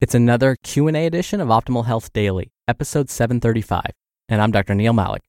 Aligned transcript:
It's 0.00 0.14
another 0.14 0.56
Q&A 0.62 1.04
edition 1.04 1.42
of 1.42 1.48
Optimal 1.48 1.84
Health 1.84 2.10
Daily, 2.14 2.50
episode 2.66 3.10
735, 3.10 3.82
and 4.30 4.40
I'm 4.40 4.50
Dr. 4.50 4.74
Neal 4.74 4.94
Malik. 4.94 5.20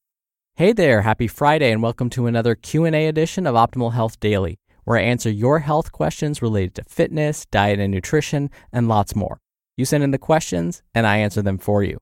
Hey 0.56 0.72
there, 0.72 1.02
happy 1.02 1.28
Friday 1.28 1.74
and 1.74 1.84
welcome 1.84 2.10
to 2.12 2.26
another 2.26 2.56
Q&A 2.56 3.08
edition 3.08 3.46
of 3.46 3.56
Optimal 3.56 3.92
Health 3.92 4.18
Daily, 4.22 4.60
where 4.86 4.98
I 4.98 5.02
answer 5.02 5.30
your 5.30 5.60
health 5.60 5.92
questions 5.92 6.42
related 6.42 6.76
to 6.76 6.86
fitness, 6.86 7.46
diet 7.48 7.82
and 7.82 7.92
nutrition, 7.92 8.50
and 8.72 8.88
lots 8.88 9.14
more. 9.14 9.42
You 9.76 9.84
send 9.84 10.06
in 10.06 10.12
the 10.12 10.18
questions 10.18 10.84
and 10.96 11.06
I 11.06 11.18
answer 11.18 11.42
them 11.42 11.58
for 11.58 11.84
you. 11.84 11.98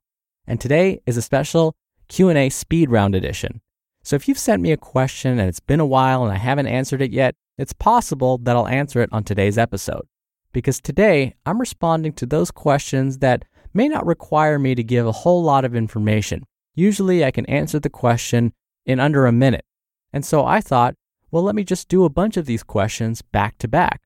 And 0.46 0.62
today 0.62 1.02
is 1.08 1.18
a 1.18 1.24
special 1.24 1.76
Q&A 2.08 2.52
speed 2.52 2.92
round 2.92 3.16
edition. 3.16 3.62
So 4.04 4.16
if 4.16 4.28
you've 4.28 4.38
sent 4.38 4.62
me 4.62 4.72
a 4.72 4.78
question 4.78 5.40
and 5.40 5.50
it's 5.50 5.60
been 5.60 5.80
a 5.80 5.88
while 5.88 6.24
and 6.24 6.32
I 6.32 6.38
haven't 6.38 6.68
answered 6.68 7.02
it 7.02 7.14
yet, 7.14 7.34
it's 7.58 7.74
possible 7.74 8.38
that 8.38 8.56
I'll 8.56 8.68
answer 8.68 9.02
it 9.02 9.10
on 9.12 9.24
today's 9.24 9.58
episode 9.58 10.06
because 10.52 10.80
today 10.80 11.36
I'm 11.46 11.60
responding 11.60 12.14
to 12.14 12.26
those 12.26 12.52
questions 12.52 13.20
that 13.20 13.46
may 13.74 13.88
not 13.88 14.06
require 14.06 14.58
me 14.58 14.76
to 14.76 14.84
give 14.84 15.06
a 15.06 15.12
whole 15.12 15.44
lot 15.44 15.66
of 15.66 15.76
information. 15.76 16.44
Usually 16.76 17.24
I 17.24 17.32
can 17.32 17.46
answer 17.46 17.80
the 17.80 17.90
question 17.90 18.54
in 18.86 19.00
under 19.00 19.26
a 19.26 19.32
minute. 19.32 19.66
And 20.12 20.26
so 20.26 20.46
I 20.46 20.62
thought, 20.62 20.96
well, 21.32 21.44
let 21.44 21.56
me 21.56 21.64
just 21.64 21.88
do 21.88 22.06
a 22.06 22.10
bunch 22.10 22.38
of 22.38 22.46
these 22.46 22.64
questions 22.64 23.22
back 23.22 23.58
to 23.60 23.68
back. 23.68 24.02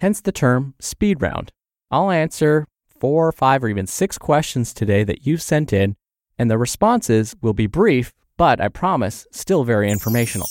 Hence 0.00 0.20
the 0.20 0.32
term 0.32 0.74
speed 0.80 1.22
round. 1.22 1.52
I'll 1.90 2.10
answer 2.10 2.66
four 2.88 3.28
or 3.28 3.32
five 3.32 3.62
or 3.62 3.68
even 3.68 3.86
six 3.86 4.18
questions 4.18 4.74
today 4.74 5.04
that 5.04 5.26
you've 5.26 5.42
sent 5.42 5.72
in, 5.72 5.94
and 6.38 6.50
the 6.50 6.58
responses 6.58 7.36
will 7.40 7.52
be 7.52 7.68
brief, 7.68 8.12
but 8.36 8.60
I 8.60 8.68
promise 8.68 9.26
still 9.30 9.62
very 9.62 9.90
informational. 9.90 10.48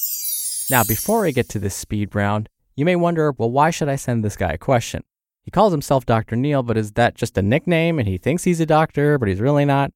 Now, 0.69 0.83
before 0.83 1.25
I 1.25 1.31
get 1.31 1.49
to 1.49 1.59
this 1.59 1.75
speed 1.75 2.15
round, 2.15 2.47
you 2.75 2.85
may 2.85 2.95
wonder, 2.95 3.33
well, 3.37 3.51
why 3.51 3.69
should 3.69 3.89
I 3.89 3.97
send 3.97 4.23
this 4.23 4.37
guy 4.37 4.53
a 4.53 4.57
question? 4.57 5.03
He 5.43 5.51
calls 5.51 5.73
himself 5.73 6.05
Dr. 6.05 6.35
Neal, 6.35 6.63
but 6.63 6.77
is 6.77 6.93
that 6.93 7.15
just 7.15 7.37
a 7.37 7.41
nickname 7.41 7.99
and 7.99 8.07
he 8.07 8.17
thinks 8.17 8.45
he's 8.45 8.61
a 8.61 8.65
doctor, 8.65 9.17
but 9.17 9.27
he's 9.27 9.41
really 9.41 9.65
not? 9.65 9.91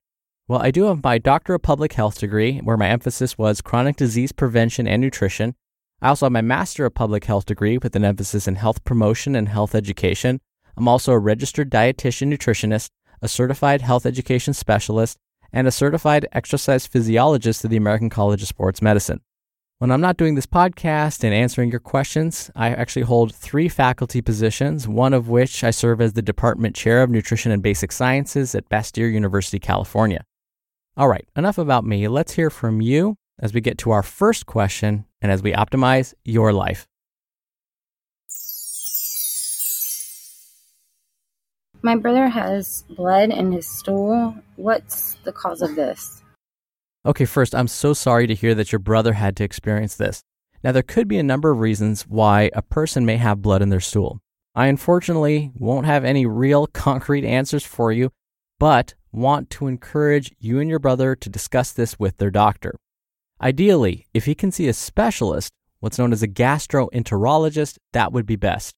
Well, 0.47 0.61
I 0.61 0.71
do 0.71 0.83
have 0.85 1.03
my 1.03 1.17
Doctor 1.17 1.55
of 1.55 1.61
Public 1.61 1.93
Health 1.93 2.19
degree, 2.19 2.59
where 2.59 2.77
my 2.77 2.87
emphasis 2.87 3.37
was 3.37 3.61
chronic 3.61 3.95
disease 3.95 4.31
prevention 4.31 4.87
and 4.87 5.01
nutrition. 5.01 5.55
I 6.01 6.09
also 6.09 6.25
have 6.27 6.33
my 6.33 6.41
Master 6.41 6.85
of 6.85 6.93
Public 6.93 7.25
Health 7.25 7.45
degree 7.45 7.77
with 7.77 7.95
an 7.95 8.05
emphasis 8.05 8.47
in 8.47 8.55
health 8.55 8.83
promotion 8.83 9.35
and 9.35 9.49
health 9.49 9.73
education. 9.73 10.39
I'm 10.77 10.87
also 10.87 11.11
a 11.11 11.19
registered 11.19 11.69
dietitian 11.69 12.31
nutritionist, 12.31 12.91
a 13.21 13.27
certified 13.27 13.81
health 13.81 14.05
education 14.05 14.53
specialist, 14.53 15.17
and 15.51 15.67
a 15.67 15.71
certified 15.71 16.27
exercise 16.33 16.85
physiologist 16.85 17.61
through 17.61 17.71
the 17.71 17.77
American 17.77 18.09
College 18.09 18.41
of 18.41 18.47
Sports 18.47 18.81
Medicine. 18.81 19.21
When 19.79 19.91
I'm 19.91 20.01
not 20.01 20.17
doing 20.17 20.33
this 20.33 20.47
podcast 20.47 21.23
and 21.23 21.35
answering 21.35 21.69
your 21.69 21.79
questions, 21.79 22.49
I 22.55 22.69
actually 22.69 23.03
hold 23.03 23.35
three 23.35 23.69
faculty 23.69 24.23
positions, 24.23 24.87
one 24.87 25.13
of 25.13 25.29
which 25.29 25.63
I 25.63 25.69
serve 25.69 26.01
as 26.01 26.13
the 26.13 26.23
Department 26.23 26.75
Chair 26.75 27.03
of 27.03 27.11
Nutrition 27.11 27.51
and 27.51 27.61
Basic 27.61 27.91
Sciences 27.91 28.55
at 28.55 28.67
Bastyr 28.69 29.13
University, 29.13 29.59
California. 29.59 30.23
All 30.97 31.07
right, 31.07 31.27
enough 31.35 31.59
about 31.59 31.85
me. 31.85 32.07
Let's 32.07 32.33
hear 32.33 32.49
from 32.49 32.81
you 32.81 33.17
as 33.37 33.53
we 33.53 33.61
get 33.61 33.77
to 33.77 33.91
our 33.91 34.01
first 34.01 34.47
question 34.47 35.05
and 35.21 35.31
as 35.31 35.43
we 35.43 35.53
optimize 35.53 36.15
your 36.25 36.51
life. 36.51 36.87
My 41.83 41.95
brother 41.95 42.29
has 42.29 42.83
blood 42.89 43.29
in 43.29 43.51
his 43.51 43.69
stool. 43.69 44.35
What's 44.55 45.17
the 45.23 45.31
cause 45.31 45.61
of 45.61 45.75
this? 45.75 46.23
Okay, 47.05 47.25
first, 47.25 47.55
I'm 47.55 47.67
so 47.67 47.93
sorry 47.93 48.27
to 48.27 48.35
hear 48.35 48.53
that 48.55 48.71
your 48.71 48.79
brother 48.79 49.13
had 49.13 49.37
to 49.37 49.43
experience 49.43 49.95
this. 49.95 50.23
Now, 50.63 50.71
there 50.71 50.83
could 50.83 51.07
be 51.07 51.17
a 51.17 51.23
number 51.23 51.51
of 51.51 51.59
reasons 51.59 52.03
why 52.03 52.49
a 52.53 52.61
person 52.61 53.05
may 53.05 53.17
have 53.17 53.41
blood 53.41 53.61
in 53.61 53.69
their 53.69 53.79
stool. 53.79 54.19
I 54.55 54.67
unfortunately 54.67 55.51
won't 55.55 55.85
have 55.85 56.03
any 56.03 56.25
real 56.25 56.67
concrete 56.73 57.23
answers 57.23 57.63
for 57.63 57.91
you, 57.91 58.11
but 58.59 58.95
want 59.11 59.49
to 59.51 59.67
encourage 59.67 60.33
you 60.39 60.59
and 60.59 60.69
your 60.69 60.79
brother 60.79 61.15
to 61.15 61.29
discuss 61.29 61.71
this 61.71 61.99
with 61.99 62.17
their 62.17 62.31
doctor. 62.31 62.75
Ideally, 63.41 64.07
if 64.13 64.25
he 64.25 64.35
can 64.35 64.51
see 64.51 64.67
a 64.67 64.73
specialist, 64.73 65.51
what's 65.79 65.99
known 65.99 66.11
as 66.11 66.23
a 66.23 66.27
gastroenterologist, 66.27 67.77
that 67.93 68.11
would 68.11 68.25
be 68.25 68.35
best. 68.35 68.73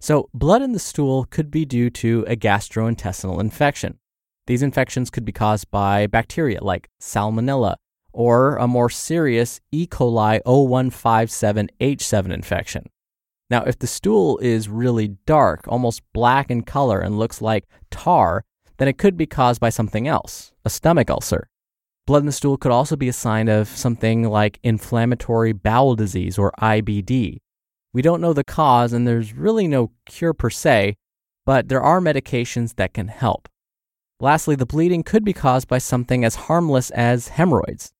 So, 0.00 0.28
blood 0.32 0.62
in 0.62 0.72
the 0.72 0.78
stool 0.78 1.26
could 1.26 1.50
be 1.50 1.64
due 1.64 1.90
to 1.90 2.24
a 2.26 2.36
gastrointestinal 2.36 3.40
infection. 3.40 3.98
These 4.46 4.62
infections 4.62 5.10
could 5.10 5.24
be 5.24 5.32
caused 5.32 5.70
by 5.70 6.06
bacteria 6.06 6.62
like 6.62 6.88
Salmonella 7.00 7.76
or 8.12 8.56
a 8.56 8.66
more 8.66 8.90
serious 8.90 9.60
E. 9.70 9.86
coli 9.86 10.42
0157H7 10.42 12.32
infection. 12.32 12.86
Now, 13.48 13.64
if 13.64 13.78
the 13.78 13.86
stool 13.86 14.38
is 14.38 14.68
really 14.68 15.08
dark, 15.26 15.64
almost 15.68 16.02
black 16.12 16.50
in 16.50 16.62
color, 16.62 17.00
and 17.00 17.18
looks 17.18 17.42
like 17.42 17.64
tar, 17.90 18.44
then 18.78 18.88
it 18.88 18.98
could 18.98 19.16
be 19.16 19.26
caused 19.26 19.60
by 19.60 19.68
something 19.68 20.08
else, 20.08 20.52
a 20.64 20.70
stomach 20.70 21.10
ulcer. 21.10 21.48
Blood 22.06 22.20
in 22.20 22.26
the 22.26 22.32
stool 22.32 22.56
could 22.56 22.72
also 22.72 22.96
be 22.96 23.08
a 23.08 23.12
sign 23.12 23.48
of 23.48 23.68
something 23.68 24.24
like 24.24 24.58
inflammatory 24.62 25.52
bowel 25.52 25.94
disease 25.94 26.38
or 26.38 26.52
IBD. 26.60 27.38
We 27.92 28.02
don't 28.02 28.20
know 28.20 28.32
the 28.32 28.42
cause, 28.42 28.92
and 28.92 29.06
there's 29.06 29.34
really 29.34 29.68
no 29.68 29.90
cure 30.06 30.32
per 30.32 30.50
se, 30.50 30.96
but 31.44 31.68
there 31.68 31.82
are 31.82 32.00
medications 32.00 32.76
that 32.76 32.94
can 32.94 33.08
help. 33.08 33.48
Lastly, 34.22 34.54
the 34.54 34.66
bleeding 34.66 35.02
could 35.02 35.24
be 35.24 35.32
caused 35.32 35.66
by 35.66 35.78
something 35.78 36.24
as 36.24 36.46
harmless 36.46 36.90
as 36.90 37.26
hemorrhoids. 37.26 37.92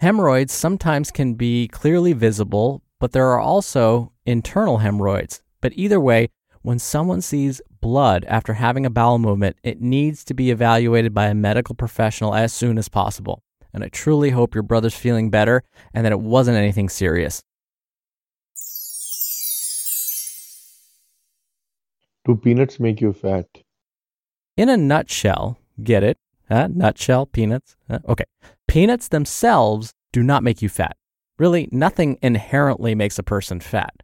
Hemorrhoids 0.00 0.54
sometimes 0.54 1.10
can 1.10 1.34
be 1.34 1.68
clearly 1.68 2.14
visible, 2.14 2.82
but 2.98 3.12
there 3.12 3.28
are 3.28 3.38
also 3.38 4.10
internal 4.24 4.78
hemorrhoids. 4.78 5.42
But 5.60 5.74
either 5.76 6.00
way, 6.00 6.30
when 6.62 6.78
someone 6.78 7.20
sees 7.20 7.60
blood 7.82 8.24
after 8.24 8.54
having 8.54 8.86
a 8.86 8.90
bowel 8.90 9.18
movement, 9.18 9.58
it 9.62 9.82
needs 9.82 10.24
to 10.24 10.32
be 10.32 10.50
evaluated 10.50 11.12
by 11.12 11.26
a 11.26 11.34
medical 11.34 11.74
professional 11.74 12.34
as 12.34 12.54
soon 12.54 12.78
as 12.78 12.88
possible. 12.88 13.42
And 13.74 13.84
I 13.84 13.88
truly 13.88 14.30
hope 14.30 14.54
your 14.54 14.62
brother's 14.62 14.96
feeling 14.96 15.28
better 15.28 15.62
and 15.92 16.06
that 16.06 16.12
it 16.12 16.20
wasn't 16.20 16.56
anything 16.56 16.88
serious. 16.88 17.42
Do 22.24 22.34
peanuts 22.34 22.80
make 22.80 23.02
you 23.02 23.12
fat? 23.12 23.46
In 24.56 24.70
a 24.70 24.78
nutshell, 24.78 25.58
Get 25.82 26.02
it? 26.02 26.18
Uh, 26.48 26.68
nutshell, 26.72 27.26
peanuts. 27.26 27.76
Okay. 28.08 28.24
Peanuts 28.68 29.08
themselves 29.08 29.92
do 30.12 30.22
not 30.22 30.42
make 30.42 30.62
you 30.62 30.68
fat. 30.68 30.96
Really, 31.38 31.68
nothing 31.70 32.18
inherently 32.22 32.94
makes 32.94 33.18
a 33.18 33.22
person 33.22 33.60
fat. 33.60 34.02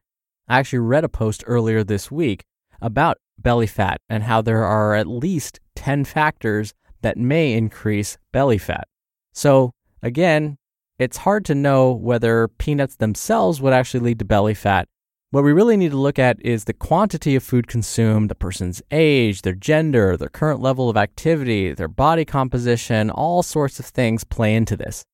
I 0.49 0.59
actually 0.59 0.81
read 0.81 1.05
a 1.05 1.09
post 1.09 1.45
earlier 1.47 1.83
this 1.83 2.11
week 2.11 2.45
about 2.81 3.19
belly 3.39 3.67
fat 3.67 4.01
and 4.09 4.25
how 4.25 4.43
there 4.43 4.65
are 4.65 4.95
at 4.95 5.07
least 5.07 5.61
10 5.77 6.05
factors 6.05 6.75
that 7.01 7.17
may 7.17 7.55
increase 7.55 8.19
belly 8.33 8.59
fat. 8.59 8.87
So, 9.33 9.73
again, 10.03 10.59
it's 10.99 11.17
hard 11.19 11.45
to 11.47 11.55
know 11.55 11.93
whether 11.93 12.49
peanuts 12.49 12.97
themselves 12.97 13.61
would 13.61 13.73
actually 13.73 14.01
lead 14.01 14.19
to 14.19 14.25
belly 14.25 14.55
fat. 14.55 14.89
What 15.33 15.45
we 15.45 15.55
really 15.55 15.79
need 15.79 15.93
to 15.93 15.97
look 15.97 16.19
at 16.19 16.45
is 16.45 16.65
the 16.65 16.75
quantity 16.75 17.35
of 17.37 17.43
food 17.43 17.67
consumed, 17.67 18.29
the 18.29 18.35
person's 18.35 18.83
age, 18.91 19.41
their 19.41 19.55
gender, 19.55 20.15
their 20.15 20.29
current 20.29 20.61
level 20.61 20.91
of 20.91 20.97
activity, 20.99 21.73
their 21.73 21.89
body 21.89 22.27
composition, 22.27 23.09
all 23.09 23.43
sorts 23.43 23.81
of 23.81 23.87
things 23.87 24.25
play 24.25 24.55
into 24.55 24.77
this. 24.77 25.05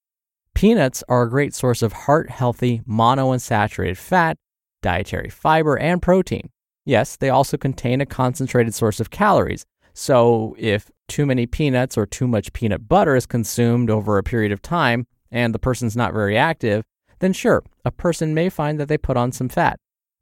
Peanuts 0.57 1.05
are 1.09 1.23
a 1.23 1.31
great 1.31 1.55
source 1.55 1.83
of 1.83 1.93
heart 1.93 2.31
healthy 2.31 2.81
monounsaturated 2.81 3.97
fat, 3.97 4.37
dietary 4.83 5.31
fiber, 5.31 5.79
and 5.79 6.03
protein. 6.03 6.51
Yes, 6.85 7.15
they 7.15 7.31
also 7.31 7.57
contain 7.57 8.01
a 8.01 8.07
concentrated 8.07 8.75
source 8.75 8.99
of 8.99 9.11
calories. 9.11 9.65
So, 9.95 10.57
if 10.59 10.91
too 11.07 11.27
many 11.27 11.47
peanuts 11.47 11.97
or 11.97 12.07
too 12.07 12.27
much 12.27 12.53
peanut 12.53 12.89
butter 12.89 13.15
is 13.15 13.25
consumed 13.25 13.89
over 13.89 14.19
a 14.19 14.25
period 14.25 14.51
of 14.51 14.63
time 14.63 15.07
and 15.31 15.55
the 15.55 15.61
person's 15.61 15.97
not 15.97 16.13
very 16.13 16.37
active, 16.37 16.83
then 17.21 17.33
sure, 17.33 17.63
a 17.85 17.93
person 17.93 18.35
may 18.35 18.49
find 18.49 18.81
that 18.81 18.89
they 18.89 18.99
put 18.99 19.17
on 19.17 19.31
some 19.31 19.49
fat. 19.49 19.79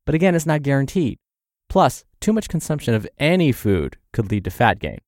But 0.06 0.14
again, 0.14 0.34
it's 0.34 0.46
not 0.46 0.62
guaranteed. 0.62 1.18
Plus, 1.68 2.04
too 2.20 2.32
much 2.32 2.48
consumption 2.48 2.94
of 2.94 3.06
any 3.18 3.52
food 3.52 3.98
could 4.12 4.30
lead 4.30 4.44
to 4.44 4.50
fat 4.50 4.78
gain. 4.78 4.98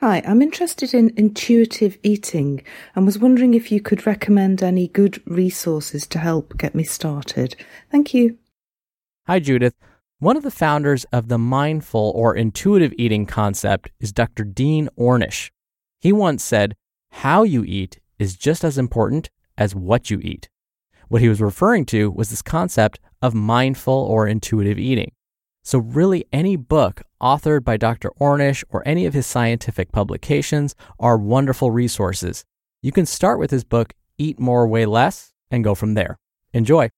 Hi, 0.00 0.22
I'm 0.24 0.42
interested 0.42 0.94
in 0.94 1.12
intuitive 1.16 1.98
eating 2.04 2.62
and 2.94 3.04
was 3.04 3.18
wondering 3.18 3.54
if 3.54 3.72
you 3.72 3.80
could 3.80 4.06
recommend 4.06 4.62
any 4.62 4.86
good 4.86 5.20
resources 5.26 6.06
to 6.06 6.20
help 6.20 6.56
get 6.56 6.74
me 6.74 6.84
started. 6.84 7.56
Thank 7.90 8.14
you. 8.14 8.38
Hi, 9.26 9.40
Judith. 9.40 9.74
One 10.20 10.36
of 10.36 10.44
the 10.44 10.52
founders 10.52 11.04
of 11.12 11.28
the 11.28 11.38
mindful 11.38 12.12
or 12.14 12.34
intuitive 12.34 12.94
eating 12.96 13.26
concept 13.26 13.90
is 13.98 14.12
Dr. 14.12 14.44
Dean 14.44 14.88
Ornish. 14.96 15.50
He 16.00 16.12
once 16.12 16.44
said, 16.44 16.76
How 17.10 17.42
you 17.42 17.64
eat 17.64 17.98
is 18.20 18.36
just 18.36 18.62
as 18.62 18.78
important 18.78 19.30
as 19.58 19.74
what 19.74 20.08
you 20.08 20.18
eat. 20.22 20.48
What 21.08 21.20
he 21.20 21.28
was 21.28 21.42
referring 21.42 21.84
to 21.86 22.10
was 22.10 22.30
this 22.30 22.40
concept 22.40 22.98
of 23.20 23.34
mindful 23.34 23.92
or 23.92 24.26
intuitive 24.26 24.78
eating. 24.78 25.12
So, 25.62 25.80
really, 25.80 26.24
any 26.32 26.56
book 26.56 27.02
authored 27.20 27.64
by 27.64 27.76
Dr. 27.76 28.10
Ornish 28.18 28.64
or 28.70 28.82
any 28.86 29.04
of 29.04 29.12
his 29.12 29.26
scientific 29.26 29.92
publications 29.92 30.74
are 30.98 31.18
wonderful 31.18 31.70
resources. 31.70 32.44
You 32.80 32.92
can 32.92 33.04
start 33.04 33.38
with 33.38 33.50
his 33.50 33.64
book, 33.64 33.92
Eat 34.16 34.38
More, 34.38 34.66
Weigh 34.66 34.86
Less, 34.86 35.32
and 35.50 35.64
go 35.64 35.74
from 35.74 35.94
there. 35.94 36.16
Enjoy. 36.54 36.88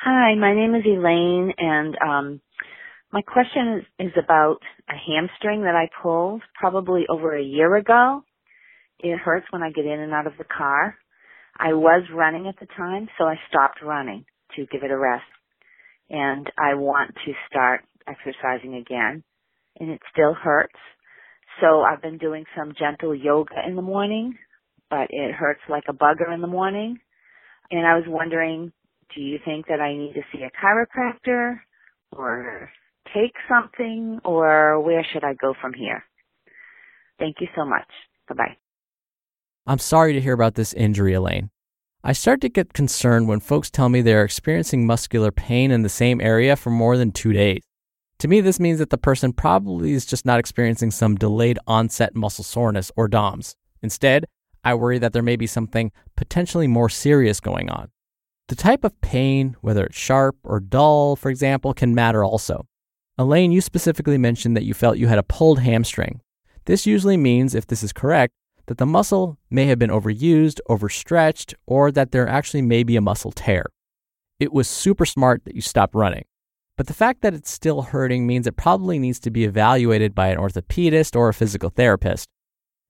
Hi, 0.00 0.34
my 0.34 0.54
name 0.54 0.74
is 0.74 0.84
Elaine, 0.84 1.54
and 1.56 1.96
um, 2.06 2.40
my 3.10 3.22
question 3.22 3.84
is, 3.98 4.08
is 4.08 4.12
about 4.22 4.58
a 4.88 4.94
hamstring 4.94 5.62
that 5.62 5.74
I 5.74 5.88
pulled 6.02 6.42
probably 6.54 7.04
over 7.08 7.36
a 7.36 7.42
year 7.42 7.74
ago. 7.76 8.22
It 8.98 9.18
hurts 9.18 9.46
when 9.50 9.62
I 9.62 9.70
get 9.70 9.86
in 9.86 10.00
and 10.00 10.12
out 10.12 10.26
of 10.26 10.34
the 10.38 10.44
car. 10.44 10.96
I 11.58 11.72
was 11.72 12.02
running 12.12 12.46
at 12.48 12.58
the 12.58 12.66
time, 12.76 13.08
so 13.16 13.24
I 13.24 13.36
stopped 13.48 13.82
running 13.82 14.24
to 14.56 14.66
give 14.66 14.82
it 14.82 14.90
a 14.90 14.98
rest. 14.98 15.24
And 16.10 16.50
I 16.58 16.74
want 16.74 17.14
to 17.24 17.32
start 17.48 17.82
exercising 18.06 18.74
again, 18.74 19.22
and 19.78 19.90
it 19.90 20.00
still 20.12 20.34
hurts. 20.34 20.78
So 21.60 21.80
I've 21.80 22.02
been 22.02 22.18
doing 22.18 22.44
some 22.56 22.74
gentle 22.78 23.14
yoga 23.14 23.54
in 23.66 23.76
the 23.76 23.82
morning, 23.82 24.36
but 24.90 25.08
it 25.10 25.34
hurts 25.34 25.60
like 25.68 25.84
a 25.88 25.94
bugger 25.94 26.32
in 26.32 26.40
the 26.40 26.46
morning. 26.46 26.98
And 27.70 27.86
I 27.86 27.94
was 27.94 28.04
wondering, 28.06 28.72
do 29.14 29.20
you 29.20 29.38
think 29.44 29.66
that 29.68 29.80
I 29.80 29.96
need 29.96 30.14
to 30.14 30.22
see 30.32 30.42
a 30.42 30.50
chiropractor 30.50 31.60
or 32.12 32.70
take 33.14 33.34
something 33.48 34.20
or 34.24 34.80
where 34.80 35.06
should 35.12 35.24
I 35.24 35.34
go 35.34 35.54
from 35.60 35.72
here? 35.72 36.04
Thank 37.18 37.36
you 37.40 37.48
so 37.56 37.64
much. 37.64 37.88
Bye 38.28 38.34
bye. 38.34 38.56
I'm 39.66 39.78
sorry 39.78 40.12
to 40.12 40.20
hear 40.20 40.34
about 40.34 40.54
this 40.54 40.72
injury, 40.74 41.14
Elaine. 41.14 41.50
I 42.02 42.12
start 42.12 42.42
to 42.42 42.50
get 42.50 42.74
concerned 42.74 43.28
when 43.28 43.40
folks 43.40 43.70
tell 43.70 43.88
me 43.88 44.02
they're 44.02 44.24
experiencing 44.24 44.86
muscular 44.86 45.30
pain 45.30 45.70
in 45.70 45.82
the 45.82 45.88
same 45.88 46.20
area 46.20 46.54
for 46.54 46.68
more 46.68 46.98
than 46.98 47.12
two 47.12 47.32
days. 47.32 47.62
To 48.18 48.28
me, 48.28 48.42
this 48.42 48.60
means 48.60 48.78
that 48.78 48.90
the 48.90 48.98
person 48.98 49.32
probably 49.32 49.92
is 49.92 50.04
just 50.04 50.26
not 50.26 50.38
experiencing 50.38 50.90
some 50.90 51.14
delayed 51.14 51.58
onset 51.66 52.14
muscle 52.14 52.44
soreness 52.44 52.92
or 52.94 53.08
DOMS. 53.08 53.56
Instead, 53.82 54.26
I 54.62 54.74
worry 54.74 54.98
that 54.98 55.12
there 55.12 55.22
may 55.22 55.36
be 55.36 55.46
something 55.46 55.92
potentially 56.14 56.66
more 56.66 56.90
serious 56.90 57.40
going 57.40 57.70
on. 57.70 57.90
The 58.48 58.54
type 58.54 58.84
of 58.84 59.00
pain, 59.00 59.56
whether 59.62 59.86
it's 59.86 59.96
sharp 59.96 60.36
or 60.44 60.60
dull, 60.60 61.16
for 61.16 61.30
example, 61.30 61.72
can 61.72 61.94
matter 61.94 62.22
also. 62.22 62.66
Elaine, 63.16 63.52
you 63.52 63.60
specifically 63.60 64.18
mentioned 64.18 64.56
that 64.56 64.64
you 64.64 64.74
felt 64.74 64.98
you 64.98 65.06
had 65.06 65.18
a 65.18 65.22
pulled 65.22 65.60
hamstring. 65.60 66.20
This 66.64 66.84
usually 66.84 67.16
means, 67.16 67.54
if 67.54 67.66
this 67.66 67.84
is 67.84 67.92
correct, 67.92 68.34
that 68.66 68.78
the 68.78 68.86
muscle 68.86 69.38
may 69.50 69.66
have 69.66 69.78
been 69.78 69.90
overused, 69.90 70.58
overstretched, 70.68 71.54
or 71.66 71.92
that 71.92 72.10
there 72.10 72.26
actually 72.26 72.62
may 72.62 72.82
be 72.82 72.96
a 72.96 73.00
muscle 73.00 73.30
tear. 73.30 73.66
It 74.40 74.52
was 74.52 74.68
super 74.68 75.06
smart 75.06 75.44
that 75.44 75.54
you 75.54 75.60
stopped 75.60 75.94
running. 75.94 76.24
But 76.76 76.88
the 76.88 76.94
fact 76.94 77.20
that 77.22 77.34
it's 77.34 77.50
still 77.50 77.82
hurting 77.82 78.26
means 78.26 78.48
it 78.48 78.56
probably 78.56 78.98
needs 78.98 79.20
to 79.20 79.30
be 79.30 79.44
evaluated 79.44 80.12
by 80.12 80.28
an 80.28 80.38
orthopedist 80.38 81.14
or 81.14 81.28
a 81.28 81.34
physical 81.34 81.70
therapist. 81.70 82.26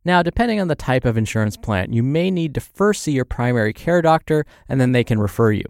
Now, 0.07 0.23
depending 0.23 0.59
on 0.59 0.69
the 0.69 0.75
type 0.75 1.05
of 1.05 1.19
insurance 1.19 1.59
plan, 1.59 1.93
you 1.93 2.03
may 2.03 2.31
need 2.31 2.55
to 2.55 2.61
first 2.61 3.03
see 3.03 3.13
your 3.13 3.27
primary 3.27 3.75
care 3.75 4.01
doctor 4.01 4.47
and 4.71 4.81
then 4.81 4.93
they 4.93 5.05
can 5.05 5.19
refer 5.19 5.53
you. 5.53 5.65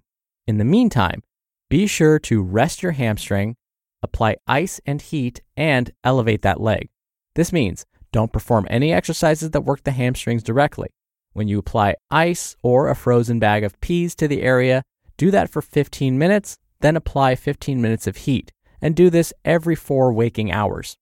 In 0.46 0.58
the 0.58 0.64
meantime, 0.64 1.22
be 1.68 1.88
sure 1.88 2.20
to 2.20 2.42
rest 2.42 2.82
your 2.84 2.92
hamstring, 2.92 3.56
apply 4.04 4.36
ice 4.46 4.80
and 4.86 5.02
heat, 5.02 5.42
and 5.56 5.90
elevate 6.04 6.42
that 6.42 6.60
leg. 6.60 6.90
This 7.34 7.52
means 7.52 7.84
don't 8.12 8.32
perform 8.32 8.66
any 8.70 8.92
exercises 8.92 9.50
that 9.50 9.62
work 9.62 9.82
the 9.82 9.90
hamstrings 9.90 10.44
directly. 10.44 10.88
When 11.32 11.48
you 11.48 11.58
apply 11.58 11.96
ice 12.12 12.54
or 12.62 12.88
a 12.88 12.94
frozen 12.94 13.40
bag 13.40 13.64
of 13.64 13.80
peas 13.80 14.14
to 14.16 14.28
the 14.28 14.42
area, 14.42 14.82
do 15.16 15.32
that 15.32 15.50
for 15.50 15.60
15 15.60 16.16
minutes, 16.16 16.58
then 16.80 16.96
apply 16.96 17.34
15 17.34 17.82
minutes 17.82 18.06
of 18.06 18.18
heat, 18.18 18.52
and 18.80 18.94
do 18.94 19.10
this 19.10 19.32
every 19.44 19.74
four 19.74 20.12
waking 20.12 20.52
hours. 20.52 20.96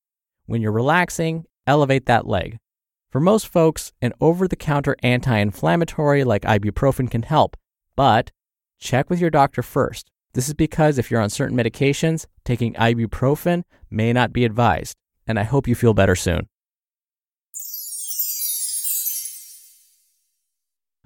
When 0.47 0.63
you're 0.63 0.73
relaxing, 0.73 1.45
elevate 1.67 2.07
that 2.07 2.27
leg. 2.27 2.59
For 3.11 3.21
most 3.21 3.47
folks, 3.47 3.93
an 4.01 4.13
over 4.21 4.49
the 4.49 4.57
counter 4.57 4.97
anti 5.03 5.37
inflammatory 5.37 6.25
like 6.25 6.43
ibuprofen 6.43 7.11
can 7.11 7.25
help, 7.25 7.57
but 7.95 8.31
check 8.79 9.11
with 9.11 9.21
your 9.21 9.29
doctor 9.29 9.63
first. 9.63 10.12
This 10.35 10.49
is 10.49 10.55
because 10.55 10.97
if 10.99 11.11
you're 11.11 11.21
on 11.21 11.31
certain 11.31 11.57
medications, 11.57 12.27
taking 12.45 12.73
ibuprofen 12.75 13.65
may 13.91 14.13
not 14.13 14.33
be 14.33 14.45
advised, 14.45 14.97
and 15.27 15.39
I 15.39 15.43
hope 15.43 15.69
you 15.69 15.75
feel 15.75 15.93
better 15.93 16.17
soon. 16.17 16.49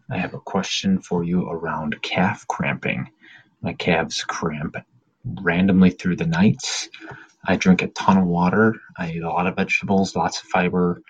I 0.09 0.19
have 0.19 0.35
a 0.35 0.39
question 0.39 1.01
for 1.01 1.25
you 1.25 1.49
around 1.49 2.01
calf 2.03 2.47
cramping. 2.47 3.11
My 3.63 3.73
calves 3.73 4.23
cramp 4.23 4.77
randomly 5.43 5.91
through 5.91 6.17
the 6.17 6.27
nights. 6.27 6.89
I 7.45 7.57
drink 7.57 7.83
a 7.83 7.89
ton 7.89 8.19
of 8.19 8.27
water. 8.27 8.75
I 8.97 9.11
eat 9.11 9.23
a 9.23 9.29
lot 9.29 9.49
of 9.49 9.57
vegetables, 9.57 10.15
lots 10.15 10.41
of 10.41 10.47
fiber, 10.47 11.03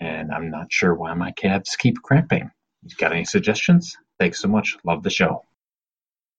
and 0.00 0.32
I'm 0.32 0.50
not 0.50 0.72
sure 0.72 0.94
why 0.94 1.12
my 1.12 1.32
calves 1.32 1.76
keep 1.76 2.00
cramping. 2.02 2.50
You 2.82 2.96
got 2.96 3.12
any 3.12 3.26
suggestions? 3.26 3.94
Thanks 4.18 4.40
so 4.40 4.48
much. 4.48 4.78
Love 4.84 5.02
the 5.02 5.10
show. 5.10 5.42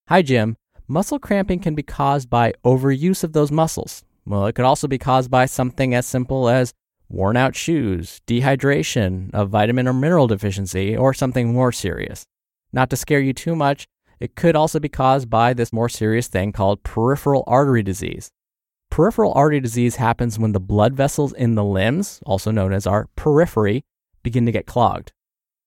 Hi, 0.07 0.23
Jim. 0.23 0.57
Muscle 0.89 1.20
cramping 1.20 1.60
can 1.60 1.75
be 1.75 1.84
caused 1.84 2.29
by 2.29 2.53
overuse 2.63 3.22
of 3.22 3.34
those 3.34 3.51
muscles. 3.51 4.06
Well, 4.25 4.46
it 4.46 4.53
could 4.53 4.63
also 4.63 4.88
be 4.88 4.98
caused 4.98 5.29
by 5.29 5.46
something 5.46 5.94
as 5.94 6.06
simple 6.06 6.48
as 6.48 6.74
worn 7.10 7.36
out 7.36 7.58
shoes, 7.58 8.22
dehydration, 8.25 9.29
a 9.34 9.46
vitamin 9.46 9.89
or 9.89 9.91
mineral 9.91 10.27
deficiency, 10.27 10.96
or 10.96 11.13
something 11.13 11.51
more 11.51 11.74
serious. 11.74 12.25
Not 12.72 12.89
to 12.91 12.96
scare 12.96 13.20
you 13.20 13.34
too 13.34 13.53
much, 13.53 13.86
it 14.22 14.36
could 14.36 14.56
also 14.56 14.79
be 14.79 14.88
caused 14.88 15.29
by 15.29 15.53
this 15.53 15.74
more 15.74 15.89
serious 15.89 16.29
thing 16.29 16.53
called 16.53 16.84
peripheral 16.84 17.44
artery 17.48 17.84
disease. 17.84 18.32
Peripheral 18.89 19.34
artery 19.34 19.60
disease 19.60 19.98
happens 19.98 20.39
when 20.39 20.53
the 20.53 20.60
blood 20.62 20.94
vessels 20.94 21.34
in 21.34 21.56
the 21.56 21.65
limbs, 21.65 22.22
also 22.25 22.50
known 22.50 22.72
as 22.72 22.88
our 22.88 23.10
periphery, 23.17 23.84
begin 24.24 24.46
to 24.46 24.53
get 24.53 24.65
clogged. 24.65 25.12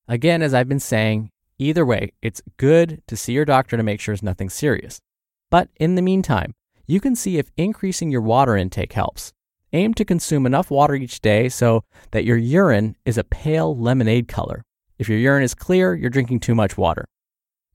Again, 0.09 0.41
as 0.41 0.55
I've 0.55 0.69
been 0.69 0.81
saying, 0.81 1.31
either 1.59 1.85
way, 1.85 2.13
it's 2.23 2.41
good 2.57 3.03
to 3.07 3.19
see 3.19 3.35
your 3.35 3.45
doctor 3.45 3.77
to 3.77 3.83
make 3.83 4.01
sure 4.01 4.15
it's 4.15 4.23
nothing 4.23 4.49
serious. 4.49 4.99
But 5.51 5.69
in 5.77 5.97
the 5.97 6.03
meantime, 6.03 6.55
you 6.87 7.01
can 7.01 7.17
see 7.17 7.39
if 7.39 7.51
increasing 7.57 8.11
your 8.11 8.21
water 8.21 8.57
intake 8.57 8.93
helps. 8.93 9.33
Aim 9.73 9.95
to 9.95 10.05
consume 10.05 10.47
enough 10.47 10.71
water 10.71 10.95
each 10.95 11.21
day 11.21 11.49
so 11.49 11.85
that 12.11 12.25
your 12.25 12.37
urine 12.37 12.97
is 13.05 13.19
a 13.19 13.25
pale 13.25 13.77
lemonade 13.77 14.27
color. 14.29 14.65
If 14.99 15.09
your 15.09 15.19
urine 15.19 15.45
is 15.45 15.55
clear, 15.55 15.95
you're 15.95 16.11
drinking 16.11 16.41
too 16.41 16.55
much 16.55 16.77
water. 16.77 17.07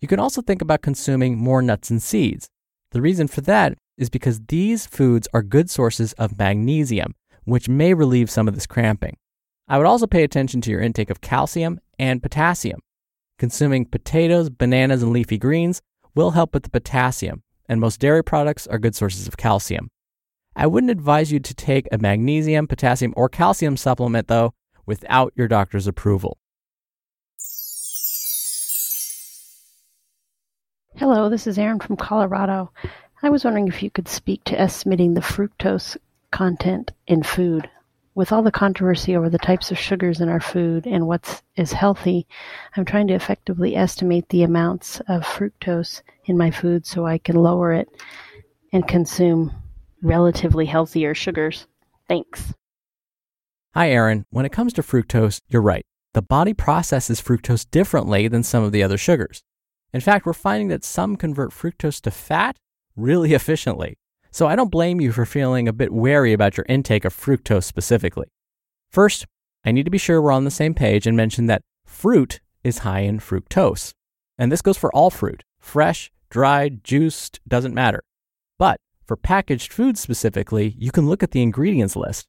You 0.02 0.08
can 0.08 0.20
also 0.20 0.42
think 0.42 0.62
about 0.62 0.82
consuming 0.82 1.38
more 1.38 1.62
nuts 1.62 1.90
and 1.90 2.04
seeds. 2.04 2.50
The 2.92 3.02
reason 3.02 3.28
for 3.28 3.42
that 3.42 3.78
is 3.98 4.10
because 4.10 4.42
these 4.48 4.86
foods 4.86 5.28
are 5.34 5.42
good 5.42 5.70
sources 5.70 6.14
of 6.14 6.38
magnesium, 6.38 7.16
which 7.46 7.70
may 7.70 7.94
relieve 7.94 8.30
some 8.30 8.48
of 8.48 8.56
this 8.56 8.68
cramping. 8.68 9.18
I 9.68 9.78
would 9.78 9.88
also 9.88 10.06
pay 10.06 10.24
attention 10.24 10.62
to 10.62 10.72
your 10.72 10.82
intake 10.82 11.10
of 11.10 11.22
calcium 11.22 11.80
and 11.98 12.22
potassium. 12.22 12.82
Consuming 13.40 13.86
potatoes, 13.86 14.50
bananas, 14.50 15.02
and 15.02 15.12
leafy 15.12 15.38
greens 15.38 15.82
will 16.14 16.32
help 16.32 16.54
with 16.54 16.64
the 16.64 16.70
potassium, 16.70 17.42
and 17.68 17.80
most 17.80 18.00
dairy 18.00 18.24
products 18.24 18.68
are 18.68 18.80
good 18.80 18.96
sources 18.96 19.28
of 19.28 19.38
calcium. 19.38 19.90
I 20.56 20.68
wouldn't 20.68 20.92
advise 20.92 21.32
you 21.32 21.40
to 21.40 21.54
take 21.54 21.88
a 21.92 21.98
magnesium, 21.98 22.68
potassium, 22.68 23.14
or 23.18 23.28
calcium 23.28 23.76
supplement, 23.76 24.28
though, 24.28 24.54
without 24.86 25.34
your 25.36 25.48
doctor's 25.48 25.88
approval. 25.88 26.38
Hello, 30.96 31.30
this 31.30 31.46
is 31.46 31.60
Erin 31.60 31.80
from 31.80 31.98
Colorado. 31.98 32.72
I 33.22 33.30
was 33.30 33.44
wondering 33.44 33.68
if 33.68 33.84
you 33.84 33.90
could 33.90 34.08
speak 34.08 34.44
to 34.46 34.60
estimating 34.60 35.14
the 35.14 35.22
fructose 35.22 35.98
content 36.32 36.92
in 37.08 37.22
food. 37.22 37.70
With 38.16 38.32
all 38.32 38.44
the 38.44 38.52
controversy 38.52 39.14
over 39.18 39.30
the 39.30 39.38
types 39.38 39.72
of 39.72 39.78
sugars 39.78 40.22
in 40.22 40.30
our 40.30 40.40
food 40.40 40.88
and 40.88 41.06
what 41.06 41.42
is 41.58 41.74
healthy, 41.74 42.26
I'm 42.78 42.86
trying 42.86 43.08
to 43.08 43.14
effectively 43.14 43.76
estimate 43.76 44.30
the 44.30 44.44
amounts 44.44 45.02
of 45.10 45.24
fructose 45.24 46.02
in 46.24 46.38
my 46.38 46.50
food 46.50 46.86
so 46.86 47.06
I 47.06 47.18
can 47.18 47.36
lower 47.36 47.74
it 47.74 47.90
and 48.72 48.88
consume 48.88 49.54
relatively 50.02 50.66
healthier 50.66 51.14
sugars. 51.14 51.68
Thanks. 52.08 52.54
Hi, 53.74 53.90
Erin. 53.90 54.26
When 54.30 54.46
it 54.46 54.54
comes 54.54 54.72
to 54.74 54.82
fructose, 54.82 55.42
you're 55.50 55.62
right. 55.62 55.86
The 56.14 56.22
body 56.22 56.54
processes 56.54 57.22
fructose 57.22 57.70
differently 57.70 58.30
than 58.30 58.44
some 58.44 58.64
of 58.64 58.72
the 58.72 58.82
other 58.82 58.98
sugars. 58.98 59.44
In 59.94 60.00
fact, 60.00 60.26
we're 60.26 60.32
finding 60.32 60.70
that 60.70 60.86
some 60.86 61.18
convert 61.18 61.52
fructose 61.52 62.00
to 62.04 62.12
fat 62.12 62.56
really 62.96 63.34
efficiently. 63.40 63.98
So 64.36 64.48
I 64.48 64.58
don't 64.58 64.70
blame 64.70 65.00
you 65.00 65.14
for 65.14 65.26
feeling 65.26 65.66
a 65.66 65.72
bit 65.72 65.94
wary 65.94 66.34
about 66.34 66.58
your 66.58 66.66
intake 66.68 67.06
of 67.06 67.16
fructose 67.16 67.64
specifically. 67.64 68.28
First, 68.92 69.26
I 69.64 69.72
need 69.72 69.86
to 69.86 69.90
be 69.90 69.98
sure 69.98 70.22
we're 70.22 70.34
on 70.34 70.44
the 70.44 70.52
same 70.52 70.74
page 70.74 71.08
and 71.08 71.16
mention 71.16 71.46
that 71.46 71.62
fruit 71.86 72.42
is 72.62 72.80
high 72.80 73.00
in 73.00 73.20
fructose. 73.20 73.94
And 74.38 74.52
this 74.52 74.62
goes 74.62 74.78
for 74.78 74.94
all 74.94 75.10
fruit 75.10 75.44
fresh, 75.58 76.12
dried, 76.30 76.84
juiced, 76.84 77.40
doesn't 77.48 77.74
matter. 77.74 78.04
But 78.60 78.82
for 79.06 79.16
packaged 79.16 79.72
foods 79.72 80.02
specifically, 80.02 80.76
you 80.78 80.92
can 80.92 81.08
look 81.08 81.24
at 81.24 81.32
the 81.32 81.42
ingredients 81.42 81.96
list. 81.96 82.26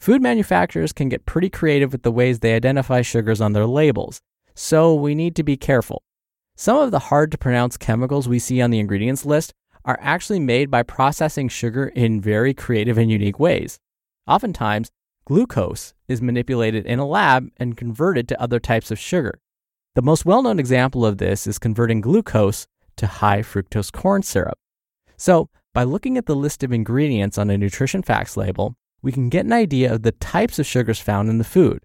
Food 0.00 0.22
manufacturers 0.22 0.92
can 0.92 1.08
get 1.08 1.24
pretty 1.24 1.50
creative 1.50 1.92
with 1.92 2.02
the 2.02 2.10
ways 2.10 2.40
they 2.40 2.56
identify 2.56 3.02
sugars 3.02 3.40
on 3.40 3.52
their 3.52 3.66
labels, 3.66 4.20
so 4.56 4.92
we 4.92 5.14
need 5.14 5.36
to 5.36 5.44
be 5.44 5.56
careful. 5.56 6.02
Some 6.56 6.78
of 6.78 6.90
the 6.90 6.98
hard 6.98 7.30
to 7.30 7.38
pronounce 7.38 7.76
chemicals 7.76 8.28
we 8.28 8.40
see 8.40 8.60
on 8.60 8.70
the 8.70 8.80
ingredients 8.80 9.24
list 9.24 9.54
are 9.84 9.98
actually 10.00 10.40
made 10.40 10.70
by 10.70 10.82
processing 10.82 11.48
sugar 11.48 11.86
in 11.88 12.20
very 12.20 12.54
creative 12.54 12.98
and 12.98 13.10
unique 13.10 13.38
ways. 13.38 13.78
Oftentimes, 14.26 14.90
glucose 15.26 15.94
is 16.08 16.22
manipulated 16.22 16.86
in 16.86 16.98
a 16.98 17.06
lab 17.06 17.50
and 17.56 17.76
converted 17.76 18.28
to 18.28 18.40
other 18.40 18.58
types 18.58 18.90
of 18.90 18.98
sugar. 18.98 19.40
The 19.94 20.02
most 20.02 20.24
well 20.24 20.42
known 20.42 20.58
example 20.58 21.04
of 21.04 21.18
this 21.18 21.46
is 21.46 21.58
converting 21.58 22.00
glucose 22.00 22.66
to 22.96 23.06
high 23.06 23.40
fructose 23.40 23.92
corn 23.92 24.22
syrup. 24.22 24.58
So, 25.16 25.48
by 25.72 25.84
looking 25.84 26.16
at 26.16 26.26
the 26.26 26.36
list 26.36 26.62
of 26.62 26.72
ingredients 26.72 27.36
on 27.36 27.50
a 27.50 27.58
nutrition 27.58 28.02
facts 28.02 28.36
label, 28.36 28.76
we 29.02 29.12
can 29.12 29.28
get 29.28 29.44
an 29.44 29.52
idea 29.52 29.92
of 29.92 30.02
the 30.02 30.12
types 30.12 30.58
of 30.58 30.66
sugars 30.66 31.00
found 31.00 31.28
in 31.28 31.38
the 31.38 31.44
food. 31.44 31.82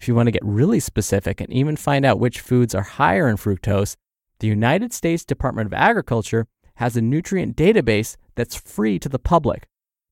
If 0.00 0.06
you 0.06 0.14
want 0.14 0.26
to 0.26 0.32
get 0.32 0.44
really 0.44 0.80
specific 0.80 1.40
and 1.40 1.52
even 1.52 1.76
find 1.76 2.04
out 2.04 2.20
which 2.20 2.40
foods 2.40 2.74
are 2.74 2.82
higher 2.82 3.28
in 3.28 3.36
fructose, 3.36 3.96
the 4.40 4.46
United 4.46 4.92
States 4.92 5.24
Department 5.24 5.66
of 5.66 5.72
Agriculture 5.72 6.46
has 6.78 6.96
a 6.96 7.00
nutrient 7.00 7.56
database 7.56 8.16
that's 8.36 8.54
free 8.54 9.00
to 9.00 9.08
the 9.08 9.18
public. 9.18 9.66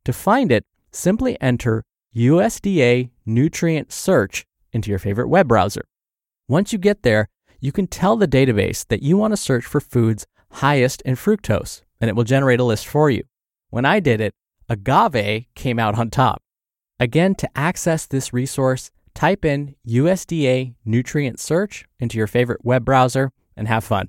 To 0.05 0.13
find 0.13 0.51
it, 0.51 0.65
simply 0.91 1.41
enter 1.41 1.85
USDA 2.15 3.11
nutrient 3.25 3.93
search 3.93 4.45
into 4.73 4.91
your 4.91 4.99
favorite 4.99 5.29
web 5.29 5.47
browser. 5.47 5.85
Once 6.49 6.73
you 6.73 6.79
get 6.79 7.03
there, 7.03 7.29
you 7.61 7.71
can 7.71 7.87
tell 7.87 8.17
the 8.17 8.27
database 8.27 8.85
that 8.89 9.03
you 9.03 9.17
want 9.17 9.33
to 9.33 9.37
search 9.37 9.65
for 9.65 9.81
foods 9.81 10.27
highest 10.51 11.03
in 11.03 11.15
fructose 11.15 11.83
and 12.01 12.11
it 12.11 12.17
will 12.17 12.25
generate 12.25 12.61
a 12.61 12.65
list 12.65 12.87
for 12.87 13.11
you. 13.11 13.23
When 13.71 13.85
I 13.85 14.01
did 14.01 14.21
it, 14.21 14.35
agave 14.69 15.47
came 15.55 15.79
out 15.79 15.97
on 15.97 16.11
top. 16.11 16.43
Again, 16.99 17.37
to 17.37 17.51
access 17.57 18.07
this 18.07 18.33
resource, 18.33 18.91
type 19.15 19.45
in 19.45 19.77
USDA 19.87 20.75
nutrient 20.85 21.39
search 21.39 21.85
into 22.01 22.19
your 22.19 22.27
favorite 22.27 22.65
web 22.65 22.85
browser 22.85 23.31
and 23.57 23.69
have 23.69 23.85
fun. 23.85 24.09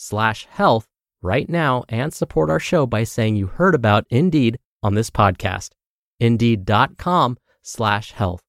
slash 0.00 0.46
health 0.46 0.86
right 1.20 1.48
now 1.48 1.84
and 1.88 2.12
support 2.12 2.48
our 2.48 2.58
show 2.58 2.86
by 2.86 3.04
saying 3.04 3.36
you 3.36 3.46
heard 3.46 3.74
about 3.74 4.06
Indeed 4.08 4.58
on 4.82 4.94
this 4.94 5.10
podcast. 5.10 5.70
Indeed.com 6.18 7.36
slash 7.62 8.12
health. 8.12 8.40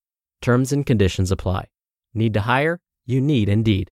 Terms 0.42 0.72
and 0.72 0.86
conditions 0.86 1.32
apply. 1.32 1.68
Need 2.14 2.34
to 2.36 2.42
hire? 2.42 2.80
You 3.06 3.20
need 3.20 3.50
Indeed. 3.50 3.90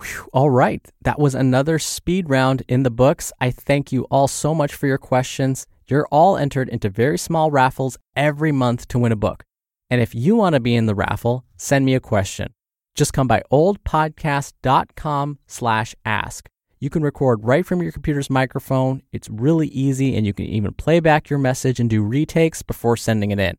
Whew, 0.00 0.28
all 0.32 0.50
right. 0.50 0.84
That 1.02 1.20
was 1.20 1.34
another 1.34 1.78
speed 1.78 2.28
round 2.28 2.64
in 2.68 2.82
the 2.82 2.90
books. 2.90 3.32
I 3.40 3.50
thank 3.50 3.92
you 3.92 4.02
all 4.10 4.26
so 4.26 4.52
much 4.52 4.74
for 4.74 4.88
your 4.88 4.98
questions. 4.98 5.66
You're 5.86 6.08
all 6.10 6.36
entered 6.36 6.68
into 6.68 6.88
very 6.88 7.18
small 7.18 7.52
raffles 7.52 7.98
every 8.16 8.50
month 8.50 8.88
to 8.88 8.98
win 8.98 9.12
a 9.12 9.16
book. 9.16 9.44
And 9.90 10.00
if 10.00 10.14
you 10.14 10.34
want 10.34 10.54
to 10.54 10.60
be 10.60 10.74
in 10.74 10.86
the 10.86 10.94
raffle, 10.94 11.44
send 11.56 11.84
me 11.84 11.94
a 11.94 12.00
question. 12.00 12.52
Just 12.94 13.12
come 13.12 13.26
by 13.26 13.42
oldpodcast.com 13.50 15.38
slash 15.46 15.94
ask. 16.04 16.48
You 16.78 16.90
can 16.90 17.02
record 17.02 17.44
right 17.44 17.64
from 17.64 17.82
your 17.82 17.92
computer's 17.92 18.30
microphone. 18.30 19.02
It's 19.12 19.30
really 19.30 19.68
easy, 19.68 20.16
and 20.16 20.26
you 20.26 20.32
can 20.32 20.46
even 20.46 20.74
play 20.74 21.00
back 21.00 21.30
your 21.30 21.38
message 21.38 21.80
and 21.80 21.88
do 21.88 22.02
retakes 22.02 22.62
before 22.62 22.96
sending 22.96 23.30
it 23.30 23.40
in. 23.40 23.56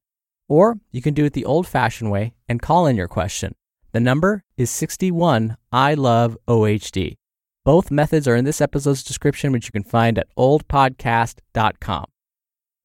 Or 0.48 0.78
you 0.92 1.02
can 1.02 1.14
do 1.14 1.26
it 1.26 1.34
the 1.34 1.46
old 1.46 1.68
fashioned 1.68 2.12
way 2.12 2.34
and 2.48 2.62
call 2.62 2.86
in 2.86 2.96
your 2.96 3.08
question. 3.08 3.56
The 3.94 4.00
number 4.00 4.44
is 4.58 4.70
61 4.70 5.58
I 5.72 5.96
love 5.96 6.38
OHD. 6.48 7.16
Both 7.64 7.90
methods 7.90 8.28
are 8.28 8.36
in 8.36 8.46
this 8.46 8.62
episode's 8.62 9.04
description, 9.04 9.52
which 9.52 9.66
you 9.66 9.72
can 9.72 9.84
find 9.84 10.20
at 10.20 10.28
oldpodcast.com. 10.38 12.06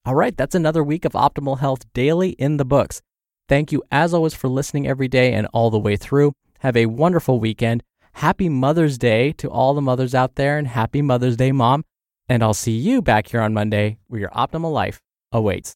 All 0.06 0.14
right, 0.14 0.34
that's 0.34 0.54
another 0.54 0.82
week 0.82 1.04
of 1.04 1.12
Optimal 1.12 1.58
Health 1.58 1.84
Daily 1.92 2.30
in 2.30 2.56
the 2.56 2.64
books. 2.64 3.02
Thank 3.50 3.72
you, 3.72 3.82
as 3.90 4.14
always, 4.14 4.32
for 4.32 4.46
listening 4.46 4.86
every 4.86 5.08
day 5.08 5.32
and 5.32 5.48
all 5.52 5.70
the 5.70 5.78
way 5.86 5.96
through. 5.96 6.34
Have 6.60 6.76
a 6.76 6.86
wonderful 6.86 7.40
weekend. 7.40 7.82
Happy 8.12 8.48
Mother's 8.48 8.96
Day 8.96 9.32
to 9.38 9.50
all 9.50 9.74
the 9.74 9.80
mothers 9.80 10.14
out 10.14 10.36
there, 10.36 10.56
and 10.56 10.68
happy 10.68 11.02
Mother's 11.02 11.36
Day, 11.36 11.50
Mom. 11.50 11.84
And 12.28 12.44
I'll 12.44 12.54
see 12.54 12.76
you 12.76 13.02
back 13.02 13.26
here 13.26 13.40
on 13.40 13.52
Monday 13.52 13.98
where 14.06 14.20
your 14.20 14.30
optimal 14.30 14.72
life 14.72 15.00
awaits. 15.32 15.68